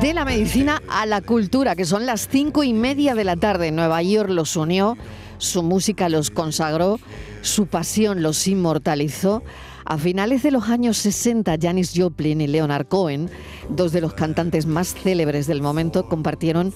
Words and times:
De 0.00 0.14
la 0.14 0.24
medicina 0.24 0.80
a 0.88 1.06
la 1.06 1.20
cultura, 1.20 1.74
que 1.74 1.84
son 1.84 2.06
las 2.06 2.28
cinco 2.28 2.62
y 2.62 2.72
media 2.72 3.16
de 3.16 3.24
la 3.24 3.34
tarde. 3.34 3.72
Nueva 3.72 4.00
York 4.00 4.30
los 4.30 4.54
unió, 4.54 4.96
su 5.38 5.64
música 5.64 6.08
los 6.08 6.30
consagró, 6.30 7.00
su 7.42 7.66
pasión 7.66 8.22
los 8.22 8.46
inmortalizó. 8.46 9.42
A 9.84 9.98
finales 9.98 10.44
de 10.44 10.52
los 10.52 10.68
años 10.68 10.98
60, 10.98 11.56
Janis 11.60 11.94
Joplin 11.96 12.40
y 12.40 12.46
Leonard 12.46 12.86
Cohen, 12.86 13.28
dos 13.70 13.90
de 13.90 14.00
los 14.00 14.14
cantantes 14.14 14.66
más 14.66 14.94
célebres 14.94 15.48
del 15.48 15.62
momento, 15.62 16.08
compartieron 16.08 16.72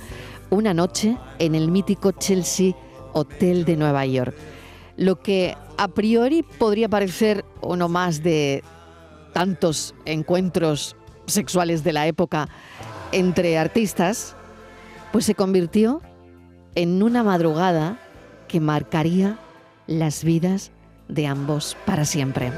una 0.51 0.75
noche 0.75 1.17
en 1.39 1.55
el 1.55 1.71
mítico 1.71 2.11
Chelsea 2.11 2.75
Hotel 3.13 3.65
de 3.65 3.77
Nueva 3.77 4.05
York. 4.05 4.35
Lo 4.97 5.21
que 5.21 5.57
a 5.79 5.87
priori 5.87 6.43
podría 6.43 6.89
parecer 6.89 7.45
uno 7.61 7.89
más 7.89 8.25
de 8.25 8.65
tantos 9.33 9.95
encuentros 10.07 10.97
sexuales 11.27 11.85
de 11.85 11.93
la 11.93 12.09
época 12.09 12.49
entre 13.13 13.59
artistas, 13.59 14.35
pues 15.13 15.25
se 15.25 15.35
convirtió 15.35 16.01
en 16.75 17.03
una 17.03 17.23
madrugada 17.23 17.99
que 18.49 18.61
marcaría 18.61 19.39
las 19.87 20.25
vidas 20.25 20.73
de 21.09 21.27
ambos 21.27 21.77
para 21.85 22.05
siempre. 22.05 22.51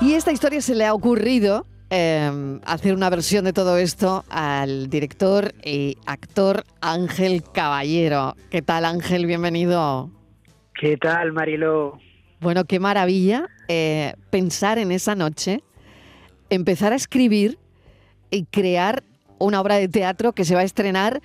Y 0.00 0.12
esta 0.12 0.32
historia 0.32 0.60
se 0.60 0.74
le 0.74 0.84
ha 0.84 0.92
ocurrido 0.92 1.66
em, 1.88 2.60
hacer 2.66 2.94
una 2.94 3.08
versión 3.08 3.44
de 3.46 3.52
todo 3.54 3.78
esto 3.78 4.24
al 4.28 4.90
director 4.90 5.54
y 5.64 5.96
actor 6.04 6.64
Ángel 6.82 7.42
Caballero. 7.42 8.36
¿Qué 8.50 8.60
tal 8.60 8.84
Ángel? 8.84 9.24
Bienvenido. 9.26 10.10
¿Qué 10.84 10.98
tal, 10.98 11.32
Marilo? 11.32 11.98
Bueno, 12.40 12.66
qué 12.66 12.78
maravilla 12.78 13.48
eh, 13.68 14.12
pensar 14.28 14.76
en 14.76 14.92
esa 14.92 15.14
noche, 15.14 15.62
empezar 16.50 16.92
a 16.92 16.96
escribir 16.96 17.58
y 18.30 18.44
crear 18.44 19.02
una 19.38 19.62
obra 19.62 19.76
de 19.76 19.88
teatro 19.88 20.34
que 20.34 20.44
se 20.44 20.54
va 20.54 20.60
a 20.60 20.64
estrenar 20.64 21.22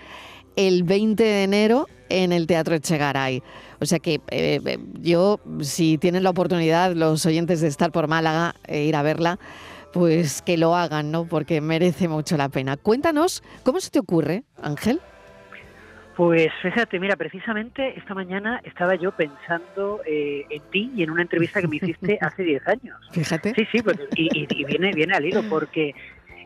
el 0.55 0.83
20 0.83 1.21
de 1.21 1.43
enero 1.43 1.87
en 2.07 2.31
el 2.31 2.47
Teatro 2.47 2.73
Echegaray. 2.73 3.43
O 3.81 3.85
sea 3.85 3.99
que 3.99 4.21
eh, 4.31 4.61
eh, 4.65 4.77
yo, 5.01 5.41
si 5.59 5.97
tienen 5.97 6.23
la 6.23 6.29
oportunidad, 6.29 6.93
los 6.93 7.25
oyentes 7.25 7.59
de 7.59 7.67
estar 7.67 7.91
por 7.91 8.07
Málaga 8.07 8.55
e 8.65 8.85
ir 8.85 8.95
a 8.95 9.01
verla, 9.01 9.39
pues 9.91 10.41
que 10.41 10.55
lo 10.55 10.73
hagan, 10.73 11.11
¿no? 11.11 11.25
Porque 11.25 11.59
merece 11.59 12.07
mucho 12.07 12.37
la 12.37 12.47
pena. 12.47 12.77
Cuéntanos, 12.77 13.43
¿cómo 13.63 13.81
se 13.81 13.89
te 13.89 13.99
ocurre, 13.99 14.45
Ángel? 14.61 15.01
Pues 16.19 16.51
fíjate, 16.61 16.99
mira, 16.99 17.15
precisamente 17.15 17.97
esta 17.97 18.13
mañana 18.13 18.59
estaba 18.65 18.95
yo 18.95 19.13
pensando 19.13 20.01
eh, 20.05 20.45
en 20.49 20.61
ti 20.63 20.91
y 20.93 21.03
en 21.03 21.11
una 21.11 21.21
entrevista 21.21 21.61
que 21.61 21.69
me 21.69 21.77
hiciste 21.77 22.17
hace 22.21 22.43
10 22.43 22.67
años. 22.67 22.97
Fíjate. 23.13 23.53
Sí, 23.55 23.65
sí, 23.71 23.81
pues, 23.81 23.97
y, 24.17 24.65
viene, 24.65 24.91
viene 24.91 25.15
al 25.15 25.25
hilo 25.25 25.43
porque 25.49 25.95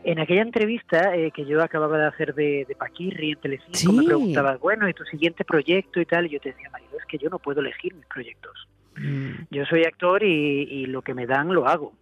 en 0.03 0.19
aquella 0.19 0.43
entrevista 0.43 1.15
eh, 1.15 1.31
que 1.31 1.45
yo 1.45 1.59
acababa 1.63 1.97
de 1.97 2.05
hacer 2.05 2.35
de, 2.35 2.65
de 2.67 2.75
Paquirri 2.75 3.31
en 3.31 3.39
Telecinco, 3.39 3.93
me 3.93 4.03
preguntabas, 4.03 4.59
bueno, 4.59 4.87
¿y 4.87 4.93
tu 4.93 5.05
siguiente 5.05 5.43
proyecto 5.43 5.99
y 5.99 6.05
tal? 6.05 6.27
Y 6.27 6.29
yo 6.29 6.39
te 6.39 6.49
decía, 6.49 6.69
Marido, 6.69 6.95
es 6.99 7.05
que 7.07 7.17
yo 7.17 7.31
no 7.31 7.39
puedo 7.39 7.61
elegir 7.61 7.95
mis 7.95 8.05
proyectos. 8.05 8.67
Mm. 8.95 9.45
Yo 9.49 9.65
soy 9.65 9.85
actor 9.85 10.21
y, 10.21 10.67
y 10.69 10.85
lo 10.85 11.01
que 11.01 11.15
me 11.15 11.25
dan 11.25 11.51
lo 11.51 11.67
hago. 11.67 11.93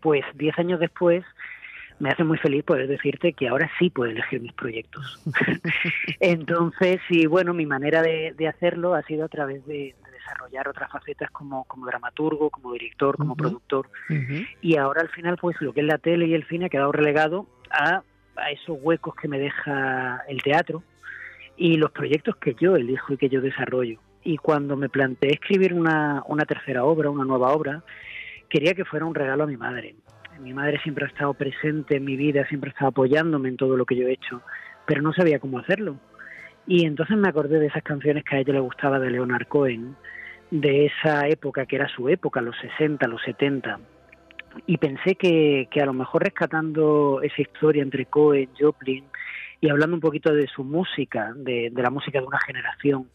Pues 0.00 0.24
10 0.36 0.56
años 0.56 0.78
después 0.78 1.24
me 2.02 2.10
hace 2.10 2.24
muy 2.24 2.36
feliz 2.36 2.64
poder 2.64 2.88
decirte 2.88 3.32
que 3.32 3.48
ahora 3.48 3.70
sí 3.78 3.88
puedo 3.88 4.10
elegir 4.10 4.40
mis 4.40 4.52
proyectos. 4.54 5.22
Entonces, 6.20 7.00
sí, 7.08 7.26
bueno, 7.26 7.54
mi 7.54 7.64
manera 7.64 8.02
de, 8.02 8.34
hacerlo 8.48 8.94
ha 8.94 9.02
sido 9.02 9.24
a 9.24 9.28
través 9.28 9.64
de, 9.66 9.94
desarrollar 10.12 10.66
otras 10.66 10.90
facetas 10.90 11.30
como, 11.30 11.62
como 11.64 11.86
dramaturgo, 11.86 12.50
como 12.50 12.72
director, 12.72 13.16
como 13.16 13.36
productor. 13.36 13.88
Y 14.60 14.76
ahora 14.76 15.02
al 15.02 15.10
final, 15.10 15.36
pues 15.40 15.56
lo 15.60 15.72
que 15.72 15.80
es 15.80 15.86
la 15.86 15.98
tele 15.98 16.26
y 16.26 16.34
el 16.34 16.46
cine 16.48 16.66
ha 16.66 16.68
quedado 16.68 16.90
relegado 16.90 17.46
a, 17.70 18.02
a 18.36 18.50
esos 18.50 18.78
huecos 18.80 19.14
que 19.14 19.28
me 19.28 19.38
deja 19.38 20.24
el 20.26 20.42
teatro 20.42 20.82
y 21.56 21.76
los 21.76 21.92
proyectos 21.92 22.34
que 22.36 22.54
yo 22.54 22.74
elijo 22.74 23.12
y 23.12 23.16
que 23.16 23.28
yo 23.28 23.40
desarrollo. 23.40 24.00
Y 24.24 24.38
cuando 24.38 24.76
me 24.76 24.88
planteé 24.88 25.34
escribir 25.34 25.72
una, 25.72 26.24
una 26.26 26.46
tercera 26.46 26.84
obra, 26.84 27.10
una 27.10 27.24
nueva 27.24 27.52
obra, 27.52 27.84
quería 28.48 28.74
que 28.74 28.84
fuera 28.84 29.06
un 29.06 29.14
regalo 29.14 29.44
a 29.44 29.46
mi 29.46 29.56
madre 29.56 29.94
mi 30.42 30.52
madre 30.52 30.80
siempre 30.82 31.04
ha 31.04 31.08
estado 31.08 31.34
presente 31.34 31.96
en 31.96 32.04
mi 32.04 32.16
vida, 32.16 32.46
siempre 32.48 32.70
ha 32.70 32.72
estado 32.72 32.90
apoyándome 32.90 33.48
en 33.48 33.56
todo 33.56 33.76
lo 33.76 33.86
que 33.86 33.96
yo 33.96 34.06
he 34.06 34.12
hecho, 34.12 34.42
pero 34.86 35.00
no 35.00 35.12
sabía 35.12 35.38
cómo 35.38 35.58
hacerlo. 35.58 35.96
Y 36.66 36.84
entonces 36.84 37.16
me 37.16 37.28
acordé 37.28 37.58
de 37.58 37.66
esas 37.66 37.82
canciones 37.82 38.24
que 38.24 38.36
a 38.36 38.40
ella 38.40 38.52
le 38.52 38.60
gustaba 38.60 38.98
de 38.98 39.10
Leonard 39.10 39.46
Cohen, 39.46 39.96
de 40.50 40.86
esa 40.86 41.26
época 41.28 41.66
que 41.66 41.76
era 41.76 41.88
su 41.88 42.08
época, 42.08 42.40
los 42.40 42.56
60, 42.58 43.06
los 43.08 43.22
70. 43.22 43.80
Y 44.66 44.76
pensé 44.76 45.14
que, 45.14 45.66
a 45.80 45.86
lo 45.86 45.94
mejor 45.94 46.24
rescatando 46.24 47.20
esa 47.22 47.40
historia 47.40 47.82
entre 47.82 48.06
Cohen, 48.06 48.50
Joplin, 48.58 49.04
y 49.60 49.70
hablando 49.70 49.96
un 49.96 50.00
poquito 50.00 50.34
de 50.34 50.46
su 50.48 50.62
música, 50.62 51.32
de, 51.34 51.72
la 51.74 51.90
música 51.90 52.20
de 52.20 52.26
una 52.26 52.40
generación, 52.40 53.08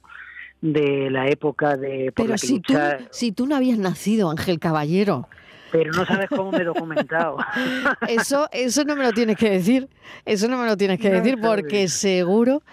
de 0.61 1.11
la 1.11 1.27
época 1.27 1.77
de... 1.77 2.11
Pero 2.15 2.38
si, 2.38 2.59
tú, 2.59 2.73
si 3.11 3.31
tú 3.31 3.45
no 3.45 3.55
habías 3.55 3.77
nacido, 3.77 4.31
Ángel 4.31 4.59
Caballero, 4.59 5.27
pero 5.72 5.91
no 5.91 6.05
sabes 6.05 6.29
cómo 6.29 6.51
me 6.51 6.59
he 6.59 6.63
documentado. 6.63 7.38
Eso, 8.07 8.47
eso 8.51 8.83
no 8.83 8.95
me 8.95 9.03
lo 9.03 9.11
tienes 9.11 9.38
que 9.38 9.50
decir, 9.50 9.89
eso 10.25 10.47
no 10.47 10.57
me 10.57 10.66
lo 10.66 10.78
tienes 10.78 11.00
que 11.00 11.09
decir 11.09 11.38
porque 11.41 11.88
seguro, 11.88 12.63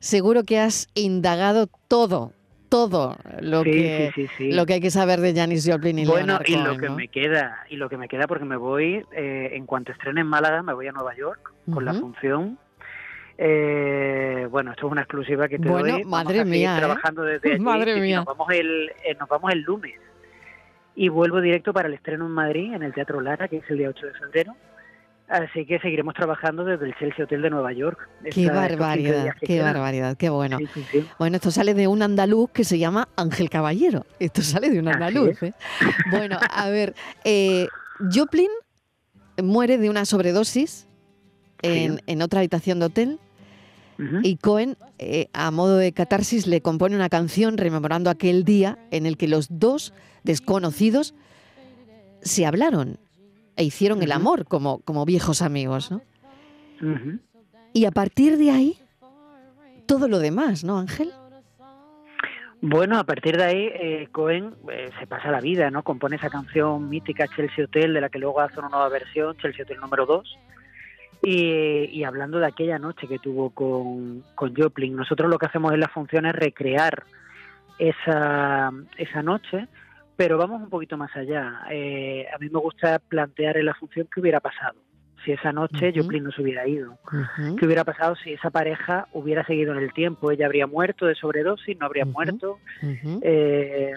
seguro 0.00 0.44
que 0.44 0.58
has 0.58 0.88
indagado 0.94 1.68
todo, 1.88 2.32
todo 2.74 3.16
lo 3.40 3.62
que 3.62 4.10
lo 4.40 4.66
que 4.66 4.74
hay 4.74 4.80
que 4.80 4.90
saber 4.90 5.20
de 5.20 5.32
Janis 5.32 5.68
Joplin 5.70 5.98
y 6.00 6.06
bueno 6.06 6.40
y 6.44 6.56
lo 6.56 6.76
que 6.76 6.90
me 6.90 7.06
queda 7.06 7.64
y 7.70 7.76
lo 7.76 7.88
que 7.88 7.96
me 7.96 8.08
queda 8.08 8.26
porque 8.26 8.44
me 8.44 8.56
voy 8.56 9.04
eh, 9.12 9.50
en 9.52 9.64
cuanto 9.64 9.92
estrene 9.92 10.22
en 10.22 10.26
Málaga 10.26 10.60
me 10.62 10.74
voy 10.74 10.88
a 10.88 10.92
Nueva 10.92 11.14
York 11.14 11.52
con 11.72 11.84
la 11.84 11.94
función 11.94 12.58
eh, 13.38 14.48
bueno 14.50 14.72
esto 14.72 14.86
es 14.86 14.92
una 14.92 15.02
exclusiva 15.02 15.46
que 15.46 15.60
te 15.60 15.68
bueno, 15.68 15.94
doy. 15.94 16.04
Madre 16.04 16.44
mía 16.44 16.74
¿eh? 16.74 16.78
trabajando 16.78 17.22
desde 17.22 17.58
madre 17.60 18.00
mía 18.00 18.16
nos 18.16 18.26
vamos 18.26 18.48
el 18.50 18.90
nos 19.20 19.28
vamos 19.28 19.52
el 19.52 19.60
lunes 19.60 19.94
y 20.96 21.08
vuelvo 21.08 21.40
directo 21.40 21.72
para 21.72 21.88
el 21.88 21.94
estreno 21.94 22.26
en 22.26 22.32
Madrid, 22.32 22.72
en 22.72 22.82
el 22.82 22.92
Teatro 22.92 23.20
Lara, 23.20 23.48
que 23.48 23.58
es 23.58 23.64
el 23.68 23.78
día 23.78 23.88
8 23.88 24.06
de 24.06 24.12
febrero. 24.14 24.56
Así 25.26 25.64
que 25.64 25.78
seguiremos 25.78 26.14
trabajando 26.14 26.64
desde 26.64 26.84
el 26.84 26.94
Chelsea 26.96 27.24
Hotel 27.24 27.40
de 27.40 27.50
Nueva 27.50 27.72
York. 27.72 27.98
Qué 28.30 28.50
barbaridad, 28.50 29.34
qué 29.40 29.62
barbaridad, 29.62 30.16
qué 30.18 30.28
bueno. 30.28 30.58
Bueno, 31.18 31.36
esto 31.36 31.50
sale 31.50 31.72
de 31.72 31.88
un 31.88 32.02
andaluz 32.02 32.50
que 32.50 32.62
se 32.62 32.78
llama 32.78 33.08
Ángel 33.16 33.48
Caballero. 33.48 34.04
Esto 34.18 34.42
sale 34.42 34.68
de 34.68 34.78
un 34.78 34.88
andaluz. 34.88 35.42
¿eh? 35.42 35.54
Bueno, 36.10 36.38
a 36.50 36.68
ver, 36.68 36.94
eh, 37.24 37.68
Joplin 38.12 38.50
muere 39.42 39.78
de 39.78 39.88
una 39.88 40.04
sobredosis 40.04 40.86
en, 41.62 42.02
en 42.06 42.22
otra 42.22 42.40
habitación 42.40 42.78
de 42.78 42.86
hotel. 42.86 43.18
Y 44.22 44.36
Cohen, 44.36 44.76
eh, 44.98 45.28
a 45.32 45.50
modo 45.50 45.76
de 45.76 45.92
catarsis, 45.92 46.46
le 46.46 46.60
compone 46.60 46.96
una 46.96 47.08
canción 47.08 47.56
rememorando 47.56 48.10
aquel 48.10 48.44
día 48.44 48.78
en 48.90 49.06
el 49.06 49.16
que 49.16 49.28
los 49.28 49.46
dos 49.50 49.94
desconocidos 50.24 51.14
se 52.22 52.46
hablaron 52.46 52.98
e 53.56 53.64
hicieron 53.64 54.02
el 54.02 54.12
amor 54.12 54.46
como, 54.46 54.80
como 54.80 55.04
viejos 55.04 55.42
amigos, 55.42 55.90
¿no? 55.90 56.02
Y 57.72 57.86
a 57.86 57.90
partir 57.92 58.36
de 58.36 58.50
ahí, 58.50 58.78
todo 59.86 60.08
lo 60.08 60.18
demás, 60.18 60.64
¿no, 60.64 60.78
Ángel? 60.78 61.12
Bueno, 62.60 62.98
a 62.98 63.04
partir 63.04 63.36
de 63.36 63.44
ahí, 63.44 63.70
eh, 63.74 64.08
Cohen 64.10 64.54
eh, 64.72 64.90
se 64.98 65.06
pasa 65.06 65.30
la 65.30 65.40
vida, 65.40 65.70
¿no? 65.70 65.82
Compone 65.82 66.16
esa 66.16 66.30
canción 66.30 66.88
mítica 66.88 67.26
Chelsea 67.28 67.64
Hotel, 67.64 67.92
de 67.92 68.00
la 68.00 68.08
que 68.08 68.18
luego 68.18 68.40
hace 68.40 68.58
una 68.58 68.70
nueva 68.70 68.88
versión, 68.88 69.36
Chelsea 69.36 69.64
Hotel 69.64 69.78
número 69.80 70.06
2. 70.06 70.38
Y, 71.24 72.04
hablando 72.04 72.38
de 72.38 72.46
aquella 72.46 72.78
noche 72.78 73.08
que 73.08 73.18
tuvo 73.18 73.50
con, 73.50 74.22
con 74.34 74.54
Joplin, 74.54 74.94
nosotros 74.94 75.30
lo 75.30 75.38
que 75.38 75.46
hacemos 75.46 75.72
en 75.72 75.80
la 75.80 75.88
función 75.88 76.26
es 76.26 76.34
recrear 76.34 77.04
esa, 77.78 78.70
esa 78.96 79.22
noche, 79.22 79.68
pero 80.16 80.38
vamos 80.38 80.62
un 80.62 80.70
poquito 80.70 80.96
más 80.96 81.14
allá. 81.16 81.62
Eh, 81.70 82.26
a 82.32 82.38
mí 82.38 82.48
me 82.50 82.60
gusta 82.60 82.98
plantear 82.98 83.56
en 83.56 83.66
la 83.66 83.74
función 83.74 84.08
qué 84.12 84.20
hubiera 84.20 84.40
pasado 84.40 84.78
si 85.24 85.32
esa 85.32 85.52
noche 85.52 85.92
Joplin 85.94 86.24
no 86.24 86.30
se 86.32 86.42
hubiera 86.42 86.66
ido. 86.68 86.98
¿Qué 87.58 87.66
hubiera 87.66 87.84
pasado 87.84 88.14
si 88.16 88.32
esa 88.32 88.50
pareja 88.50 89.08
hubiera 89.12 89.44
seguido 89.46 89.72
en 89.72 89.78
el 89.78 89.92
tiempo? 89.92 90.30
¿Ella 90.30 90.46
habría 90.46 90.66
muerto 90.66 91.06
de 91.06 91.14
sobredosis? 91.14 91.78
¿No 91.78 91.86
habría 91.86 92.04
muerto? 92.04 92.58
Eh, 93.22 93.92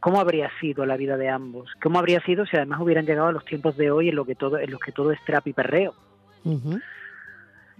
¿Cómo 0.00 0.20
habría 0.20 0.50
sido 0.60 0.86
la 0.86 0.96
vida 0.96 1.16
de 1.16 1.28
ambos? 1.28 1.70
¿Cómo 1.82 1.98
habría 1.98 2.20
sido 2.20 2.46
si 2.46 2.56
además 2.56 2.80
hubieran 2.80 3.06
llegado 3.06 3.28
a 3.28 3.32
los 3.32 3.44
tiempos 3.44 3.76
de 3.76 3.90
hoy 3.90 4.08
en, 4.08 4.16
lo 4.16 4.24
que 4.24 4.34
todo, 4.34 4.58
en 4.58 4.70
los 4.70 4.80
que 4.80 4.92
todo 4.92 5.12
es 5.12 5.22
trap 5.24 5.46
y 5.48 5.52
perreo? 5.52 5.94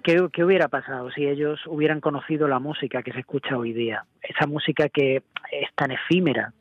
¿Qué, 0.02 0.28
¿Qué, 0.32 0.44
hubiera 0.44 0.68
pasado 0.68 1.10
si 1.10 1.26
ellos 1.26 1.60
hubieran 1.66 2.00
conocido 2.00 2.48
la 2.48 2.58
música 2.58 3.02
que 3.02 3.12
se 3.12 3.20
escucha 3.20 3.56
hoy 3.56 3.72
día? 3.72 4.04
Esa 4.22 4.46
música 4.46 4.88
que 4.88 5.22
es 5.50 5.74
tan 5.74 5.90
efímera, 5.90 6.52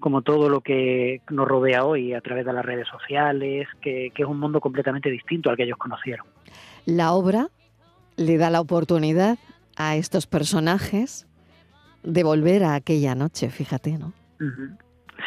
como 0.00 0.22
todo 0.22 0.48
lo 0.48 0.60
que 0.60 1.22
nos 1.30 1.48
rodea 1.48 1.84
hoy 1.84 2.14
a 2.14 2.20
través 2.20 2.46
de 2.46 2.52
las 2.52 2.64
redes 2.64 2.86
sociales, 2.88 3.66
que, 3.80 4.12
es 4.14 4.26
un 4.26 4.38
mundo 4.38 4.60
completamente 4.60 5.10
distinto 5.10 5.50
al 5.50 5.56
que 5.56 5.64
ellos 5.64 5.78
conocieron. 5.78 6.26
La 6.84 7.12
obra 7.12 7.48
le 8.16 8.38
da 8.38 8.50
la 8.50 8.60
oportunidad 8.60 9.38
a 9.76 9.96
estos 9.96 10.26
personajes 10.26 11.26
de 12.02 12.24
volver 12.24 12.64
a 12.64 12.74
aquella 12.74 13.14
noche, 13.14 13.50
fíjate, 13.50 13.98
¿no? 13.98 14.12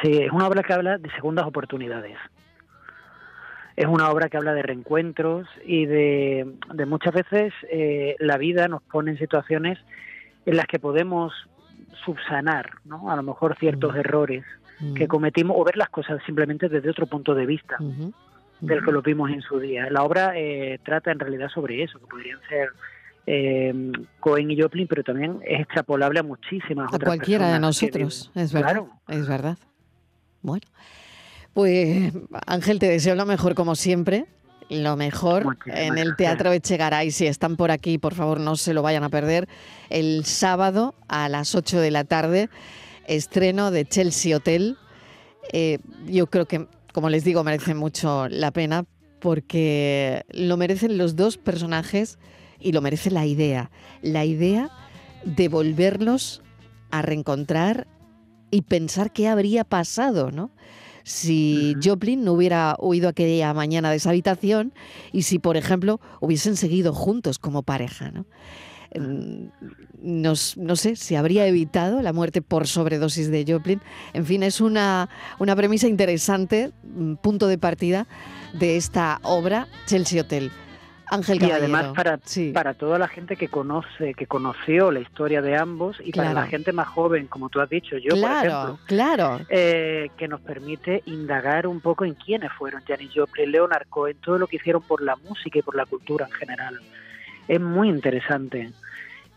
Sí, 0.01 0.11
es 0.11 0.31
una 0.31 0.47
obra 0.47 0.63
que 0.63 0.73
habla 0.73 0.97
de 0.97 1.11
segundas 1.11 1.45
oportunidades. 1.45 2.17
Es 3.81 3.87
una 3.87 4.11
obra 4.11 4.29
que 4.29 4.37
habla 4.37 4.53
de 4.53 4.61
reencuentros 4.61 5.47
y 5.65 5.87
de, 5.87 6.45
muchas 6.85 7.15
veces 7.15 7.51
eh, 7.71 8.15
la 8.19 8.37
vida 8.37 8.67
nos 8.67 8.83
pone 8.83 9.09
en 9.09 9.17
situaciones 9.17 9.79
en 10.45 10.55
las 10.55 10.67
que 10.67 10.77
podemos 10.77 11.33
subsanar, 12.05 12.73
¿no? 12.85 13.09
A 13.09 13.15
lo 13.15 13.23
mejor 13.23 13.57
ciertos 13.57 13.95
mm. 13.95 13.97
errores 13.97 14.45
que 14.95 15.05
mm. 15.05 15.07
cometimos 15.07 15.57
o 15.59 15.63
ver 15.63 15.77
las 15.77 15.89
cosas 15.89 16.21
simplemente 16.27 16.69
desde 16.69 16.91
otro 16.91 17.07
punto 17.07 17.33
de 17.33 17.47
vista 17.47 17.79
del 18.59 18.85
que 18.85 18.91
lo 18.91 19.01
vimos 19.01 19.31
en 19.31 19.41
su 19.41 19.59
día. 19.59 19.89
La 19.89 20.03
obra 20.03 20.33
eh, 20.35 20.79
trata 20.83 21.11
en 21.11 21.17
realidad 21.17 21.49
sobre 21.49 21.81
eso, 21.81 21.97
que 21.97 22.05
podrían 22.05 22.39
ser 22.47 22.69
eh, 23.25 23.91
Cohen 24.19 24.51
y 24.51 24.61
Joplin, 24.61 24.85
pero 24.85 25.03
también 25.03 25.39
es 25.43 25.61
extrapolable 25.61 26.19
a 26.19 26.23
muchísimas 26.23 26.93
a 26.93 26.99
cualquiera 26.99 27.51
de 27.51 27.59
nosotros, 27.59 28.31
es 28.35 28.53
verdad, 28.53 28.83
es 29.07 29.27
verdad. 29.27 29.57
Bueno, 30.43 30.67
pues 31.53 32.13
Ángel, 32.45 32.79
te 32.79 32.87
deseo 32.87 33.15
lo 33.15 33.25
mejor 33.25 33.55
como 33.55 33.75
siempre. 33.75 34.25
Lo 34.69 34.95
mejor 34.95 35.57
en 35.65 35.97
el 35.97 36.15
Teatro 36.15 36.53
Echegaray. 36.53 37.11
Si 37.11 37.27
están 37.27 37.57
por 37.57 37.71
aquí, 37.71 37.97
por 37.97 38.13
favor, 38.13 38.39
no 38.39 38.55
se 38.55 38.73
lo 38.73 38.81
vayan 38.81 39.03
a 39.03 39.09
perder. 39.09 39.49
El 39.89 40.23
sábado 40.23 40.95
a 41.09 41.27
las 41.27 41.55
8 41.55 41.81
de 41.81 41.91
la 41.91 42.05
tarde, 42.05 42.49
estreno 43.05 43.69
de 43.71 43.85
Chelsea 43.85 44.37
Hotel. 44.37 44.77
Eh, 45.51 45.79
yo 46.05 46.27
creo 46.27 46.45
que, 46.45 46.67
como 46.93 47.09
les 47.09 47.25
digo, 47.25 47.43
merece 47.43 47.73
mucho 47.73 48.29
la 48.29 48.51
pena 48.51 48.85
porque 49.19 50.25
lo 50.29 50.55
merecen 50.55 50.97
los 50.97 51.17
dos 51.17 51.37
personajes 51.37 52.17
y 52.57 52.71
lo 52.71 52.81
merece 52.81 53.11
la 53.11 53.25
idea. 53.25 53.71
La 54.01 54.23
idea 54.23 54.69
de 55.25 55.49
volverlos 55.49 56.41
a 56.91 57.01
reencontrar 57.01 57.87
y 58.51 58.61
pensar 58.61 59.11
qué 59.11 59.27
habría 59.27 59.65
pasado, 59.65 60.31
¿no? 60.31 60.51
Si 61.03 61.75
Joplin 61.83 62.23
no 62.23 62.33
hubiera 62.33 62.75
huido 62.79 63.09
aquella 63.09 63.53
mañana 63.53 63.89
de 63.89 63.97
esa 63.97 64.09
habitación 64.11 64.73
y 65.11 65.23
si, 65.23 65.39
por 65.39 65.57
ejemplo, 65.57 65.99
hubiesen 66.19 66.55
seguido 66.55 66.93
juntos 66.93 67.39
como 67.39 67.63
pareja, 67.63 68.11
¿no? 68.11 68.25
Nos, 70.01 70.57
no 70.57 70.75
sé 70.75 70.97
si 70.97 71.15
habría 71.15 71.47
evitado 71.47 72.01
la 72.01 72.11
muerte 72.11 72.41
por 72.41 72.67
sobredosis 72.67 73.31
de 73.31 73.45
Joplin. 73.47 73.81
En 74.13 74.25
fin, 74.25 74.43
es 74.43 74.59
una, 74.59 75.09
una 75.39 75.55
premisa 75.55 75.87
interesante, 75.87 76.71
mm, 76.83 77.15
punto 77.15 77.47
de 77.47 77.57
partida 77.57 78.07
de 78.53 78.75
esta 78.75 79.19
obra, 79.23 79.67
Chelsea 79.85 80.21
Hotel. 80.21 80.51
Ángel 81.11 81.43
Y 81.43 81.51
además 81.51 81.87
para, 81.93 82.19
para 82.53 82.73
toda 82.73 82.97
la 82.97 83.09
gente 83.09 83.35
que 83.35 83.49
conoce, 83.49 84.13
que 84.13 84.27
conoció 84.27 84.91
la 84.91 85.01
historia 85.01 85.41
de 85.41 85.57
ambos 85.57 85.97
y 86.03 86.13
para 86.13 86.33
la 86.33 86.47
gente 86.47 86.71
más 86.71 86.87
joven, 86.87 87.27
como 87.27 87.49
tú 87.49 87.59
has 87.59 87.69
dicho, 87.69 87.97
yo 87.97 88.11
por 88.11 88.31
ejemplo, 88.31 88.79
claro. 88.85 89.41
Eh, 89.49 90.09
que 90.17 90.29
nos 90.29 90.39
permite 90.39 91.03
indagar 91.05 91.67
un 91.67 91.81
poco 91.81 92.05
en 92.05 92.13
quiénes 92.13 92.51
fueron 92.53 92.81
Janis 92.87 93.11
Joplin, 93.13 93.51
Leonard 93.51 93.87
Cohen, 93.89 94.15
todo 94.21 94.37
lo 94.37 94.47
que 94.47 94.55
hicieron 94.55 94.81
por 94.81 95.01
la 95.01 95.17
música 95.17 95.59
y 95.59 95.61
por 95.61 95.75
la 95.75 95.85
cultura 95.85 96.27
en 96.27 96.31
general. 96.31 96.79
Es 97.45 97.59
muy 97.59 97.89
interesante. 97.89 98.71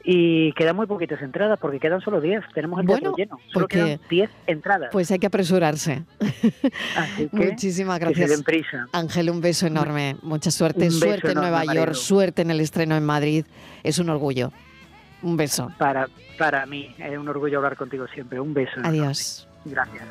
Y 0.07 0.53
quedan 0.53 0.77
muy 0.77 0.87
poquitas 0.87 1.21
entradas 1.23 1.59
porque 1.59 1.81
quedan 1.81 2.01
solo 2.03 2.21
10. 2.21 2.43
Tenemos 2.55 2.81
el 2.81 2.87
teatro 2.87 3.15
lleno. 3.17 3.39
Solo 3.53 3.67
quedan 3.67 3.99
10 4.11 4.31
entradas. 4.47 4.91
Pues 4.93 5.11
hay 5.11 5.19
que 5.19 5.27
apresurarse. 5.27 6.05
Muchísimas 7.33 7.99
gracias. 7.99 8.43
prisa. 8.43 8.87
Ángel, 8.93 9.31
un 9.31 9.41
beso 9.41 9.67
enorme. 9.67 10.17
Mucha 10.23 10.51
suerte. 10.51 10.91
suerte 10.91 11.33
en 11.33 11.35
Nueva 11.35 11.65
York, 11.65 11.95
suerte 11.95 12.43
en 12.43 12.51
el 12.51 12.61
estreno 12.61 12.97
en 12.97 13.05
Madrid. 13.05 13.47
Es 13.83 13.99
un 13.99 14.11
orgullo. 14.11 14.53
Un 15.23 15.39
beso. 15.39 15.73
Para, 15.79 16.07
para 16.39 16.67
mí 16.67 16.95
es 16.99 17.17
un 17.17 17.27
orgullo 17.27 17.59
hablar 17.59 17.77
contigo 17.77 18.07
siempre. 18.09 18.39
Un 18.39 18.53
beso. 18.53 18.81
Adiós. 18.83 19.49
Gracias. 19.65 20.05